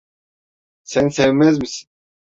Sen 0.83 1.07
sevmez 1.09 1.57
misin? 1.61 1.87